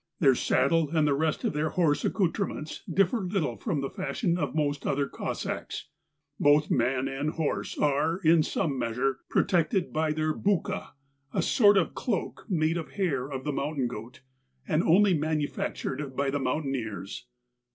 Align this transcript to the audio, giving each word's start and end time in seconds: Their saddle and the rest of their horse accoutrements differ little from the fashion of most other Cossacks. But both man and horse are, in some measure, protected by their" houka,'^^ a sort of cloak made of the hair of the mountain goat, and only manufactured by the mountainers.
Their 0.19 0.33
saddle 0.33 0.89
and 0.89 1.07
the 1.07 1.13
rest 1.13 1.43
of 1.43 1.53
their 1.53 1.69
horse 1.69 2.03
accoutrements 2.03 2.81
differ 2.91 3.19
little 3.21 3.55
from 3.55 3.81
the 3.81 3.89
fashion 3.91 4.35
of 4.35 4.55
most 4.55 4.87
other 4.87 5.07
Cossacks. 5.07 5.89
But 6.39 6.43
both 6.43 6.71
man 6.71 7.07
and 7.07 7.29
horse 7.29 7.77
are, 7.77 8.17
in 8.23 8.41
some 8.41 8.79
measure, 8.79 9.19
protected 9.29 9.93
by 9.93 10.11
their" 10.13 10.33
houka,'^^ 10.35 10.93
a 11.35 11.41
sort 11.43 11.77
of 11.77 11.93
cloak 11.93 12.47
made 12.49 12.77
of 12.77 12.87
the 12.87 12.95
hair 12.95 13.29
of 13.29 13.43
the 13.43 13.53
mountain 13.53 13.85
goat, 13.85 14.21
and 14.67 14.81
only 14.81 15.13
manufactured 15.15 16.15
by 16.15 16.31
the 16.31 16.39
mountainers. 16.39 17.27